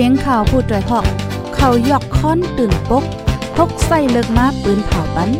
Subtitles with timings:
[0.00, 1.06] สียงข่าวพูดด้วยหอก
[1.56, 3.04] เขายอกค้อนตื่นปก
[3.56, 5.30] พกใส่เลิกมาปืนเผาปัน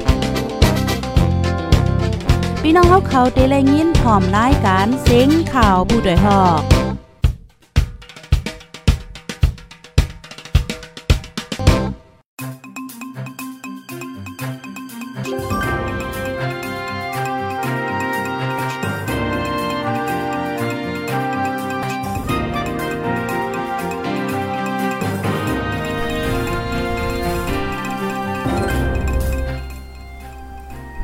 [2.60, 6.62] พี่น้องเขาเขาเตะแรงยินพร้อมรายการเสียงข่าวผู้ด้วยหอก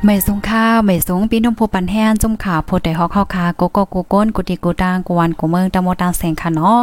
[0.05, 6.83] ไม่สงค่าไม่สงปีน้องผู้ปันแห้งจุ่มขาโพดได้ฮอกเข้าคาโกโกโกก้นกุติกูตางกวนกูเมืองตะโมตางแสงค่ะเนาะ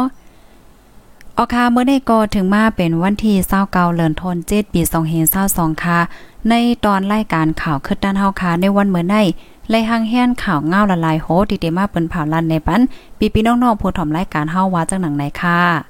[1.36, 4.80] ออคาเมื่อได้ก็ถึงมาเป็นวันที่29เดือนธันวาคมปี
[5.32, 5.98] 2522ค่ะ
[6.48, 6.54] ใน
[6.84, 9.16] ตอนรายการข่าวคึดด้านเฮาค่ะในวันเมื่อไน
[9.70, 12.80] ไล่หังแห่นข่าวเงาละลายโหติเตมาเปิ้นเผาลันในปัน
[13.18, 15.89] ปีพี่น้องๆผู้ถ่อมรายการเฮาว่าจังหนังไหนค่ะ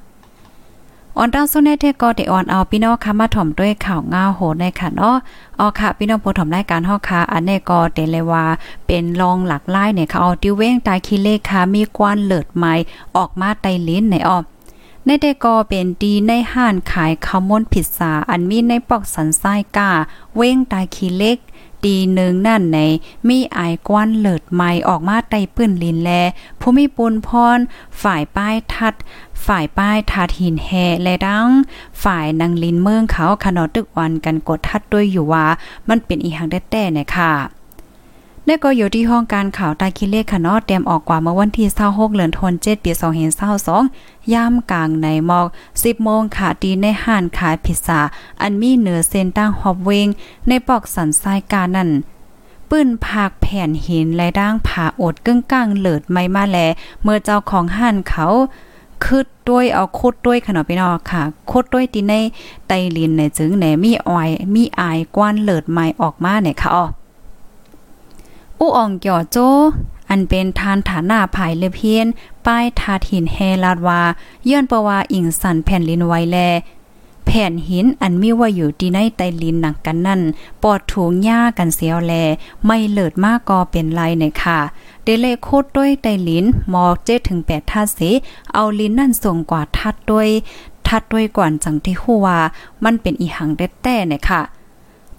[1.17, 5.17] ออนตั้งสุนเทก็ได้ออนเอาพี่น้องค่ะมาถ่อมด้วยข่าวง่าโหในค่ะเนาะ
[5.59, 8.45] ออค่ะพี่น้องผู้ถ่อมรายการเฮาค่ะอันนี้ก็เตเลยว่า
[8.87, 12.73] เป็นรองหลักไล่เนี่ยค่ะเอาติวเว้งตายคิเลขค่ะมีกวนเลิดไม้
[13.17, 14.39] ออกมาไตลิ้นในออ
[15.05, 19.91] ในเดก็เป็นดีในห้านขายข้าวมนผิดสาอันมีในปอกสันไส้กา
[20.37, 21.39] เว้งตายคีเล็ก
[21.87, 22.79] ดีหนึ่งนั่นใน
[23.29, 26.11] มีอายกวนเลิดไม่ออกมาไตปื้นลินแล
[26.61, 27.59] ผู้มีปุนพร
[28.03, 28.95] ฝ่ายป้ายทัด
[29.47, 30.69] ฝ่ายป้ายทาหินแฮ
[31.03, 31.49] และดัง
[32.03, 35.47] ฝ่ายนางลินเมืองเขาขนอตึกวันกันกดทัดด้วยอยู่ว่า
[35.89, 37.33] มันเป็นอีหังแต้ๆเนี่ยค่ะ
[38.51, 42.91] นี่ก็อยู่ที่ห้องการข่าวตาคิเลขค่ะเนาะเตรียมออกกว่าเมื่อวันที่26เดือนธันวาคมปี
[43.63, 48.01] 2522ยามกลางในหมอก 10โมงค่ะตีในห้านขายพิซซ่า
[48.41, 50.09] อันมีเหนือเส้นตั้งฮอบเวง
[50.49, 51.91] ในปอกสันทรายกานั่น
[52.69, 56.59] ปื้นภาคแผ่นหินและด่างผาอดกึ่งกลางเลิดไม่มาแล
[57.03, 58.27] เมื่อเจ้าของห้านเขา
[59.05, 62.15] คืดด้วยเอาคดด้วยขนาดพี่น้องค่ะคดด้วยตีใน
[62.67, 66.87] ไตลินในจึงไหนมีอ้อยมีอายกวนเลิดไม้ออกมาเนี่ยค่ะอ๋อ
[68.61, 69.37] อู้อ่องเกี่ยวโจ
[70.11, 72.07] อันเป็นทานฐานหน้าภายเลเพียน
[72.47, 74.01] ป้ายทาถินแฮลาดวา
[74.45, 76.39] เยื่อนประวาอิงสันแผ่นลินไวแล
[77.27, 80.21] แผ่นหินอันมีว่าอยู่ที่ในไตลินหนังกันนั่น
[80.63, 82.13] ปอดถูงหญ้ากันเสียวแล
[82.67, 84.59] ไม่เลิดมากก็เป็นไรเนี่ยค่ะ
[85.05, 86.45] เดเลโคดด้วยไตลิน
[86.75, 88.11] มอกเจ็ดถึงแปดทัดสี
[88.55, 90.29] เอาลินนั่นส่งกว่าทัดด้วย
[90.87, 92.27] ทัดด้วยก่อนจังที่หัว
[92.85, 94.43] มันเป็นอีหังเด็ดแต่เนี่ยค่ะ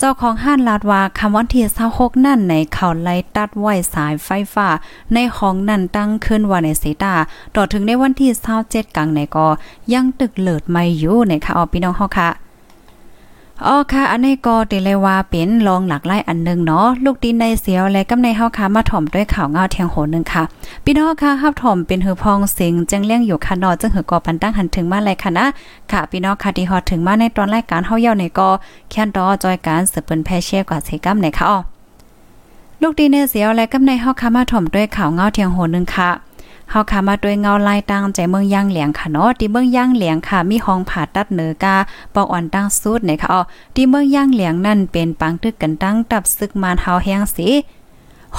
[0.04, 1.64] เจ้าของห้านลาดว่าคำวันที่
[1.94, 4.68] 26นั่นในเขาไล่ตัดไว้สายไฟฟ้า
[5.14, 7.16] ในห้องนั่นตั้งขึ้นวันในเสตา
[7.56, 8.30] ต่อถึงในวันที่
[8.64, 9.48] 27กลางในก็
[9.94, 12.30] ยังตึกเลิดไม่อยู่ในค่ะออพี่น้องเฮาค่ะ
[13.68, 20.44] อ๋อค่ะ อันนี้ก็ติเลยว่าเป็นรองหลักไล่อันนึงเนาะ ลูกดินในเสียวและกำในเฮาค่ะมาถ่อมด้วยข่าวเงาเทียงโหนึงค่ะ
[20.84, 25.46] พี่น้องค่ะฮับถ่อมเป็นหือพองเสียงจังเลี้ยงอยู่ค่ะนอจึงหือกอปันตั้งหันถึงมาเลยค่ะนะ
[25.92, 28.50] ค่ะพี่น้องค่ะที่ฮอดถึงมาในตอนรายการเฮาเยาในก็
[28.90, 31.60] แค่นดอจอยการสืบเปิ้นแพเช่กว่าเสกำในค่ะอ๋อ
[32.82, 36.10] ลูกดินในเสียวและกำในเฮาค่ะมาถ่อมด้วยข่าวเงาเทียงโหนึงค่ะ
[36.72, 41.76] เฮาค่ะมาด้วยเงาลายตังใจเมืองย่างเหลียงค่ะเนาะที่เมืองย่างเหลียงค่ะ มีห้องผ่าตัดเหนือกา
[42.14, 43.42] ปอกอ่อนตั้งสุดในค่ะอ๋อ
[43.76, 47.50] ที่เมืองย่างเหลียงนั่นเป็นปังตึกกันตั้งตับซึกมานเฮาแห้งสิ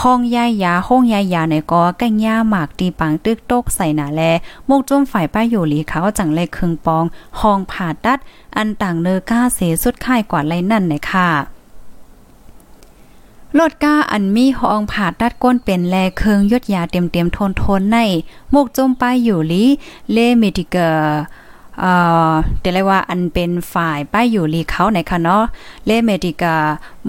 [0.00, 4.22] ห้องยายยาห้องยายยาในกอแก้งย่าหมากตีปังตึกตกใส่หนาแล
[4.68, 7.04] มุกจุ่มฝ่ายป้ายอยู่หลีเขาจังเลยครึงปอง
[7.40, 8.18] ห้องผ่าตัด
[8.56, 11.51] อันต่างเนอก้าเสสุดค่ายกว่าไรนั่นในค่ะ
[13.58, 17.98] ลดก้าอันมีห้องผ่าตัดก้นเป็นแลเคืองยดยาเต็มๆทนทนใน
[18.54, 19.64] มกจมไปอยู่ลี
[20.12, 21.18] เลเมดิเกอร์
[21.80, 21.92] เอ่
[22.30, 25.42] อเดี๋ยวเลยว่าอันเป็นฝ่ายป้ายอยู่ลีเขาในคะเนาะ
[25.86, 26.56] เลเมดิกา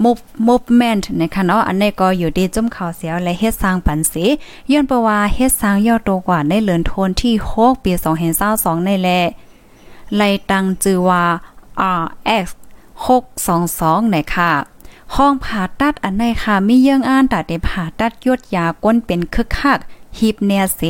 [0.02, 4.24] มูฟมูฟเมนต์ในคะเนาะอันนี้ก็อยู่ดีจุ่มเขาวเสียวและเฮ็ดสร้างปันสี
[4.70, 7.92] ย้อนประว่าเฮ็ดสร้างย่อโตกว่าในเลือนโทนที่6ปี
[8.40, 9.08] 2022ในแล
[10.16, 11.24] ไลตังจือว่า
[12.02, 12.46] RX
[13.34, 14.50] 622ในค่ะ
[15.16, 19.78] ห้องผ่าตัดอันในค่ะมีเยื่องอ่านตัดได้ผ่าตัดยดยาก้นเป็นคึกคัก
[20.18, 20.80] หีบเนียเส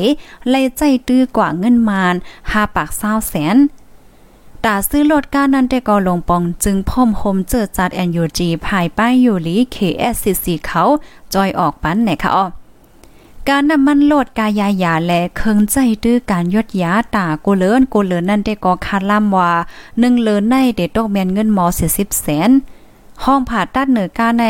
[0.49, 2.15] ไล่ใจตื้อกว่าเงินมาน
[2.51, 3.57] หาปากเศร้าแสน
[4.65, 10.83] ตาซื้อรถก้านั้นได้ก็ลงปองจึงพ่อมโฮมเจอจัดแอนยูจีภายป้ายอยู่ลี KSCC เขา
[11.35, 12.45] จอยออกปันไหนคะอ้อ
[13.49, 19.51] การนำมันโลดกายายาและเคิงใจตื้อการยดยาตากูเลินกูเลินนั่นได้ก็คาดล่ำว่า
[19.85, 21.65] 1เลินในเด็ดตกแมนเงินหมอ
[21.95, 22.51] 40แสน
[23.25, 24.47] ห้องผ่าตัดเหนือกาใน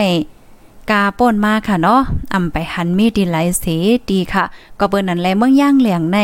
[0.91, 2.01] กาป่นมาค่ะเนาะ
[2.35, 3.77] อำไปหันมีดีไหลสี
[4.11, 4.45] ดีค่ะ
[4.79, 6.19] ก็เปิ้นนั้นแลเมืองย่างเหลียงใน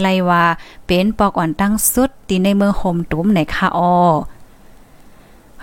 [0.00, 0.44] ไลว่า
[0.86, 3.94] เป็นปอกอ่อนตั้งสุดตีในเมืองโฮมตุ้มในค่ะออ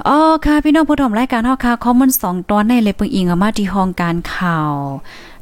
[0.07, 4.73] อ๋อค่ะพี่น้องผู้ชมรายการเฮาค่ะคอมมอน2ตอนในเลยเปิงอิงมาที่ห้องการข่าว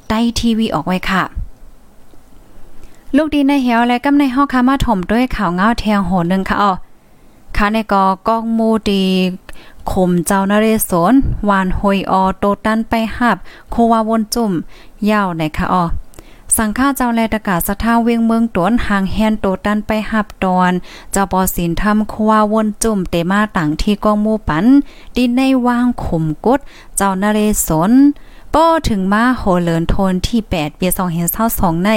[0.08, 1.24] ใต้ทีวีออกไว้ค่ะ
[3.16, 6.72] ลูกดีในเหวและกำในเฮาค่ะมาถมด้วยข่าวเงาแทงโหนึงค่ะอ๋อ
[7.58, 9.04] ค่ะในก็กองมูดี
[9.92, 11.14] ขมเจ้านเรศน
[11.50, 13.38] วานหอยออโตตันไปหับ
[13.72, 14.52] โควาวนจุ่ม
[15.10, 15.86] ยาวในคะออ
[16.58, 20.72] สังฆาเจ้าแลตกาสะท้าเวียงเมืองตวนห่างแฮนโตตันไปหับตอน
[21.12, 24.66] เจ้าปอสินทำควาวนจุ่มเตมาต่างที่กองมูปัน
[25.16, 26.60] ดินในว่างขุมกด
[26.98, 27.92] เจ้านเรศน
[28.56, 31.90] ป้อถึงมาโหเลินโทนที่8เปีย2เห็นเศร้าสองใน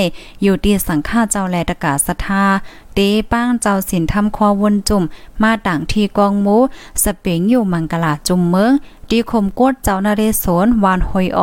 [0.43, 2.44] อยู่ดีสังฆาเจ้าแลตกาสทา
[2.94, 2.99] เต
[3.32, 5.02] ป้างเจ้าสินทำควาวนจุ่ม
[5.43, 6.58] มาต่างที่กองมู
[7.02, 8.72] สเปงอยู่มังกลาจุ่มเมือง
[9.10, 11.40] ดีคมกดเจ้านเรศนวานหอยอ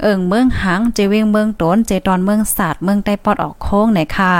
[0.00, 4.34] เอิงเมืองหางเจเวงเมืองตนเจตอนเมืองศาสตร์เมืองใต้ปอดออกโค้งไหนค่ะ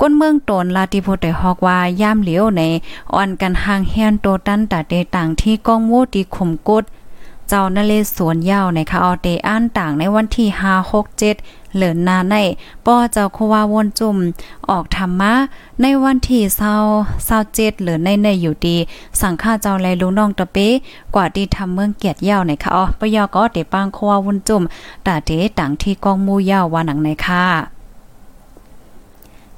[0.00, 2.62] ก้นเมืองตนลาติโพเตฮอกว่าย่ามเหลียวใน
[3.14, 6.84] อ่อนกันห่างแฮนโตตันตาเตต่างที่ก้องโมตีขมกด
[7.52, 11.18] เจ้านเลสวนยาวในคาออเตอ่านต่างในวันที่5 6 7
[11.74, 12.36] เหลินนาใน
[12.86, 14.16] ป้อเจ้าควาวนจุ่ม
[14.70, 15.34] ออกธรรมะ
[15.82, 16.74] ในวันที่เศร้า
[17.24, 18.76] เศร้าเจ็ดเหลือในในอยู่ดี
[19.20, 20.68] สังฆาเจ้าแลลุงน้องตะเป้
[21.14, 24.62] กว่าที่ทำเมืองเกียรติยาวในค่ะอ๋อปยอก็เตปังควาวนจุ่ม
[25.06, 27.79] ตาเตต่างที่กองมูยาววาหนังในค่ะ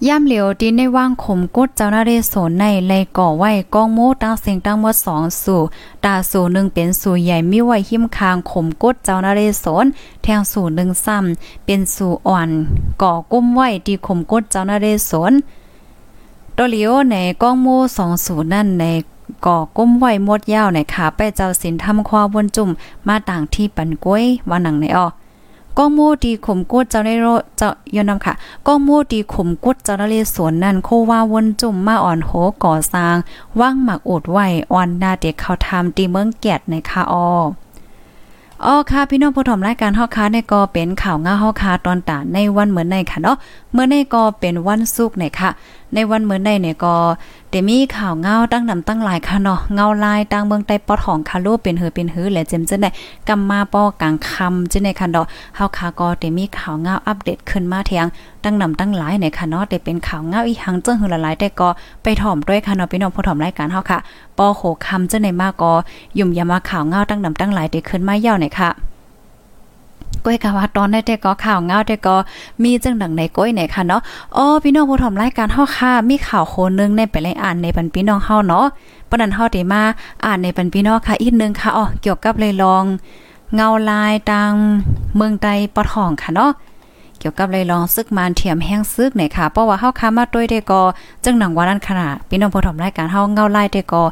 [0.07, 5.61] ย่ำเหลียวดินในว่างขมกุดเจ้านาเรโสนในเลยก่อไว้กองโมตั้งเสียงตั้งหมดสองสู่
[6.05, 9.87] ตาสู่หนึ่งเป็นสู่ใหญ่มีไว้หิมคางขมกุดเจ้านาเรโสน
[10.23, 12.51] แทงสู่หนึ่งซ้ำเป็นสู่อ่อน
[13.03, 15.33] ก่อกุ้มไว้ที่ขมกุดเจ้านาเรโสน
[16.57, 17.67] ตัวเหลียวในกองโม
[17.97, 18.85] สองสู่นั่นใน
[19.47, 22.71] ก่อก้มไว้หมดยาวในขาไปเจ้าสินทำควาบนจุ่ม
[23.09, 25.07] มาต่างที่ปันก้วยว่าหนังในออ
[25.79, 27.27] ก้องโมดีขมกุดเจ้าในโร
[27.59, 28.35] เจ้ายอนนำค่ะ
[28.67, 32.31] ก้องโมดีขมกุดเจ้าเนสวนนั่นโคว่าวนจุ่มมาอ่อนโห
[32.65, 33.17] ก่อสร้าง
[33.61, 37.29] ว่างหมักอดไว้อ่อนนาเด็กเขาทำตีเมืองเกียดในคาออ
[38.67, 43.37] อ๋อค่ะ พี่น้องผู้ชมรายการเฮาค้าในก็เป็นข่าวง่าเฮาค้าตอนตาในวันเหมือนในค่ะเนาะ
[43.73, 45.51] เมื่อในก็เป็นวันศุกร์เนี่ยค่ะ
[45.95, 46.95] ในวันเหมือนในเนี่ยก็
[47.51, 52.91] เดมีข่าวเงาตั้งนำตั้งหลายค่ะเนาะเงาลายตั้งเมืองใต้ปอดของคาโลเป็นเหือเป็นหือและเจมจะได้
[53.29, 55.27] กำมาป้อกลางคำจังได๋ค่ะเนาะ
[55.57, 58.07] เฮาค่ะก็เดมีข่าวเงาอัปเดตขึ้นมาเทียง
[58.45, 61.69] ตั้งนำตั้งหลายในค่ะเนาะได้เป็นข่าวเงาอีหังเจิ้งหือหลายแต่ก็
[62.03, 63.99] ไปถ่อมด้วยค่ะเนาะพี่น้องผู้ถ่อมรายการเฮาค่ะ
[64.39, 65.73] ปอโหคำจังได๋มากก็
[66.19, 68.92] ยุ่มยามาข่าวเงาตั้งนำตั้งหลายได้ขึ้นมาเยาวหน่ยค่ะ
[70.25, 72.17] ก้อยกะว่าตอนได้แต่ก็ข่าวเงาแต่ก็
[72.63, 74.01] มีจังดังในก้อยไหนค่ะเนาะ
[74.37, 78.67] อ๋อพี่น้องผู้ถมรายการเฮาค่ะ มีข่าวโคนึงในไปเลยอ่านในปันพี่น้องเฮาเนาะ
[79.11, 79.83] ปนันเฮาได้มา
[80.25, 82.85] อ่านในปันพี่น้องค่ะอีกนึงค่ะอ๋อเกี่ยวกับเลยลอง
[83.55, 84.53] เงาลายตัง
[85.17, 86.53] เมืองใดปอทองค่ะเนาะ
[87.19, 90.81] เกี่ยวกับเลยลองซึกมานเทียมแห้งซึกไหนค่ะเพราะว่าเฮาค้ามาด้วยได้ก็
[91.25, 94.03] จังหนังว่านั้นขนาดพี่น้องผู้ถมรายการเฮาเงาลายได้ก็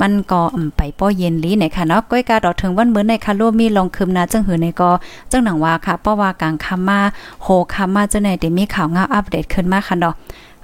[0.00, 0.42] มันก็
[0.76, 4.90] ไปป้อเย็นลีในค่ะเนาะก้อยกาดอกถึงวันเหมือนในค่ะโลมีลองคืมนาจังหือในก็
[5.30, 7.00] จังหนังว่าค่ะเพราะว่ากลางคำมา
[7.42, 10.14] โหคำมาจังไหนได้มีข่าวงาอัปเดตขึ้นมาค่ะเนาะ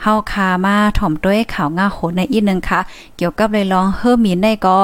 [0.02, 2.80] เฮาคามาถ่อมด้วยข่าวงาโหในอีกนึงค่ะ
[3.16, 4.76] เกี่ยวกับเลยลองเฮอมีนในก็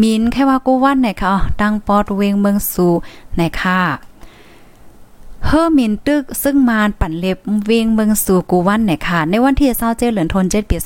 [0.00, 2.92] มีนแค่ว่ากูวันในค่ะตั้งปอดเวงเมืองสู่
[3.36, 3.78] ในค่ะ
[5.46, 10.76] เฮอร์มินตึกซึ่งมานปั่นเล็บเวียงเมืองสู่กูวันเนี่ยค่ะ ในวันที่27เหลือนทนเจ็ดปี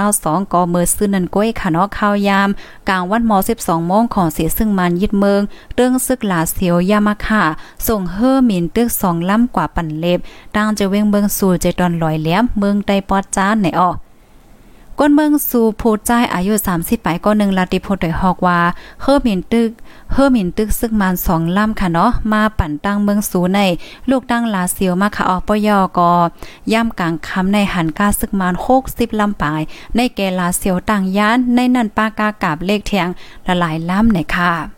[0.00, 2.48] 2522ก็เมื่อซื้อนันก้อยค่ะเนาะข้าวยาม
[2.88, 5.40] กลางวันมอ12โมงของเสียซึ่งมานยึดเมือง
[5.74, 7.42] เรื่องซึกหลาเสียวยามาค่ะ
[7.88, 10.18] ส่งเฮอร์มินตึกสองล้ำกว่าปั่นเล็บ
[10.56, 13.90] ดังจะเวียงเมืองสู่เจดอนลอยแหลมเมืองไตปอดจ้านในออ
[15.00, 18.60] ก้นเมืองสูผู้ใจอายุ 30ปก็หนึ่งลาติโพดอยฮอกว่า
[19.02, 19.70] เฮอมินตึก
[20.12, 23.60] เฮอมินตึกซึ่งมันสองล่ำค่ะเนาะมาปั่นตั้งเมืองสูใน
[24.10, 26.00] ลูกตั้งลาเซียวมาค่ะออกปยอก
[26.70, 28.54] อย่ำกลางคำในหันกาซึกมัน
[28.86, 29.60] 60ลำปลาย
[29.96, 33.08] ในแกลาเซียวต่างย่านในนันปากากาบเลขเทียง
[33.46, 34.75] ละหลายล่ำในค่ะ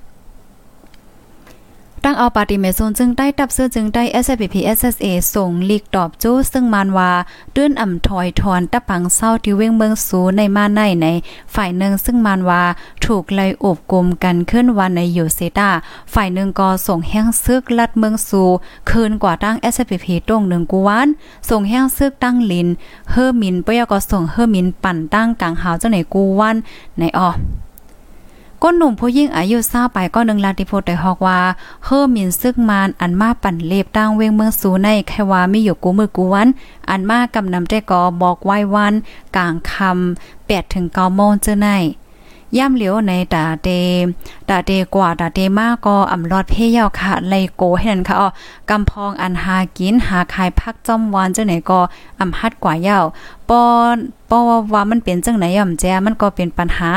[2.11, 7.11] ตั้งเอาปาติเมซนจึงได้ตับเสื้อจึงได้ SPP SSA ส่งลีกตอบจู้ซึ่งมานว่า
[7.53, 11.07] เดือนอ่ำถอยทอนตะปังเศร้าที่เว้งเมืองสูในมาในใน
[11.55, 12.63] ฝ่ายหนึ่งซึ่งมานว่า
[13.05, 15.71] ถูกไล่อบกลมกันขึ้นวันในยูเซตา
[16.13, 18.43] ฝ่ายหนึ่งก็ส่งแห้งซึกลัดเมืองสู
[18.91, 21.09] คืนกว่าตั้ง SPP ตรงหนึ่งกูวาน
[21.51, 22.69] ส่งแห้งซึกตั้งลิน
[23.11, 26.57] เฮอร์มินปยก็ส่งเฮอร์มินปั่นตั้งกลางหาวเจ้าไหนกูวัน
[26.99, 27.31] ในออ
[28.63, 31.41] ก้นหนุ่มผู้ยิ่งอายุเศร้าไปก็หนึ่งลาติโพได้ฮอกว่า
[31.85, 36.49] เฮอมินซึกมานอันมาปั่นเล็บตั้งเวงเมืองสูในแค่ว่ามีอยู่กูมือกูวัน
[36.89, 38.95] อันมากำนำได้ก็บอกไว้วัน
[39.37, 41.69] กลางคำแปดถึงเก้าโมงเจอใน
[42.57, 43.69] ย่ำเหลียวในตาเด
[44.49, 48.29] ตาเดกว่าตาเดมากก็อำลอดเพ่ยาวค่ะไลโกให้นั่นค่ะอ๋อ
[48.71, 51.81] กำพองอันหากินหาขายพักจอมวานเจ้าไหนก็
[52.21, 53.05] อำฮัดกว่าเยาว
[53.49, 53.97] ปอน
[54.29, 54.43] เพราะ
[54.75, 56.91] ว่ามันเป็นจังไหนย่อมแจมันก็เป็นปัญหา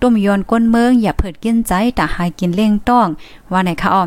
[0.00, 3.06] ต้มยอนก้นเมืองอย่าเผิดกินใจแต่หายกินเลี่ยงต้อง
[3.52, 4.02] ว่าไหนคะอ๋อ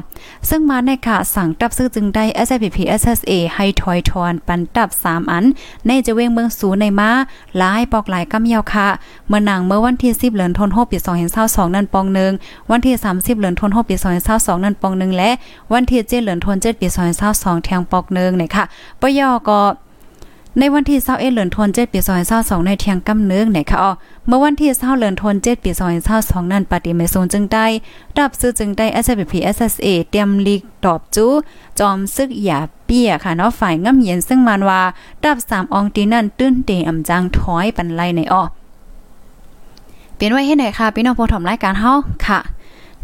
[0.50, 5.45] ซึ่งมาในค่ะสั่งตับซื้อจึงได้ SPP SSA ให้ถอยทอนปันตับ 3 อัน
[5.86, 7.09] ในจะเวงเมืองสูในมา
[7.57, 8.88] หลายปอกหลายกำยาวค่ะ
[9.27, 10.98] เมื่อนางเมื่อวันที่ 10เหลือนทนโฮปี
[11.38, 12.31] 2022นั่นปองหนึ่ง
[12.71, 13.95] วันที่ 30เหลือนทนโฮปี
[14.29, 15.29] 2022นั่นปองหนึ่งและ
[15.74, 16.88] วันที่7เหลือนทน7ปี
[17.25, 18.63] 2022แทงปอกหนึ่งเนี่ยค่ะ
[19.01, 19.59] ปยอก็
[20.62, 22.00] ในวันที่21เหลือนทน7ปี
[22.34, 23.92] 2022ในเทียงกำเนืองไหนคะอ๋อ
[24.28, 25.72] เมื่อวันที่20เหลือนทน7ปี
[26.12, 27.66] 2022นั้นปฏิเมโซนจึงได้
[28.18, 31.32] รับซื้อจึงได้ SPP SSA เตรียมลีกตอบจู้
[31.80, 34.82] จอมซึกหยาเปียค่ะเนาะฝ่ายง่ำเย็นซึ่งมันว่า
[35.24, 38.44] ดับ3อองตีนั่นตื้นเตอำจังถอยปันไลในอ้อ
[40.16, 41.94] เปลี่ยนไว้ให้ไหนค่ะพี่น้องผู้ชมรายการเฮา
[42.28, 42.39] ค่ะ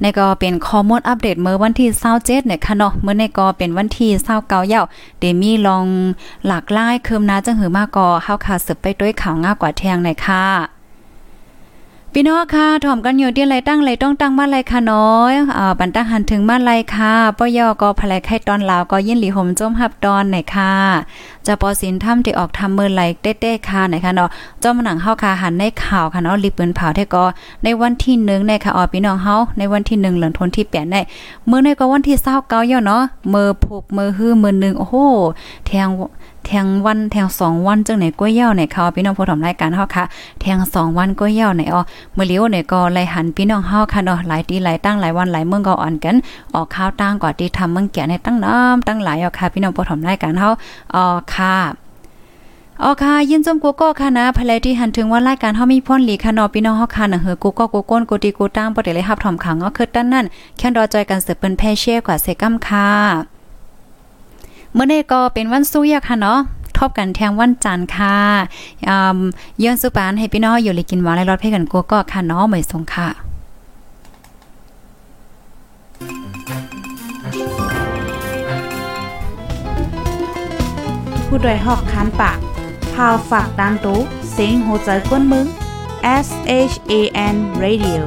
[0.02, 4.84] ในก็เป็นข้อมูลอัปเดตเมื่อวันที่27เนี่ยค่ะเนาะเมื่อในก็เป็นวันที่29เย้า
[5.20, 5.86] เดมีลอง
[6.48, 10.46] หลากหลายคืมนาจังหือมากก็เฮาค่ะสืบไปด้วยข่าวง่ากว่าแทงในค่ะ
[12.18, 20.74] พี่น้องค่ะถ่อมกันอยู่ที่ไรตั้งไรต้องตั้งมาไรค่ะน้อยอ่าปันตั้งหันถึงมาไรค่ะป้อยอก็ภลายไข่ตอนลาวก็ยินหลีหมจมหับตอนไหนค่ะ
[21.48, 24.30] จะปอสินถ้ำที่ออกทำมือไหลเต้ๆค่ะไหนค่ะเนาะ
[24.64, 27.24] จอมหนังเฮาค่ะหันในข่าวค่ะเนาะรีบเปืนเผาเทก็
[27.64, 30.96] ในวันที่หนึ่งในค่ะออพี่น้องเฮาในวันที่หนึ่งเหลือนทนที่แปดใน
[31.50, 33.02] มือในก็วันที่เศร้าเก้าย่อเนาะ
[33.34, 34.96] มือผูกมือฮื้อมือหนึ่งโอ้โห
[35.68, 35.88] แทง
[36.50, 40.04] แทงวันแทงสองวันจังไหนก้อยเย่าไหนเขาพี่น้องผู้ถมรายการเฮาค่ะ
[40.42, 41.82] แทงสองวันก้อยเย่าไหนอ๋อ
[42.14, 46.16] เมื่อเลี้ยวไหนก็ไล่หันพี่น้องเฮาค่ะเนาะหลายตีหลายตั้งหลายวันหลายเมืองก็อ่อนกัน
[46.56, 50.50] ออกข้าวตั้งกว่าที่ทำเมืองแก่ในตั้งน้ำตั้งหลายอ๋อค่ะพี่น้องผู้ถมรายการเฮา
[50.96, 51.04] อ๋อ
[51.38, 51.58] ค่ะ
[52.84, 60.26] อ๋อค่ะยินจมกูก็ค่ะนะภายที่หันถึงว่ารายการเฮามีพ่นหลีค่ะนาะพี่น้องเฮาค่ะนะเฮอกูก็กูก้นกูตีกูตั้งบ่ได้เลยรับถอมขังก็คือด้านนั้น
[60.58, 62.90] แค่รอจอยกันเสือเปิ้นแพ่เช่กว่าเซกัมค่ะ
[64.74, 66.40] เมื่อนี้ก็เป็นวันสู้ยค่ะเนาะ
[66.78, 68.18] ทบกันแทงวันจันทร์ค่ะ
[68.90, 69.20] อ่า
[69.64, 73.35] ย้อนสุปานให้พี่น้องอยู่เลยกินหวานและรอดเพ่กันกัวก็ค่ะเนาะเหมยสงค่ะ
[81.38, 82.38] ผู้ดยหอกคันปาก
[82.94, 84.00] พาวฝากดังตู้
[84.32, 85.46] เสียงโหใจกวนมึง
[86.26, 86.28] S
[86.72, 86.94] H A
[87.34, 88.02] N Radio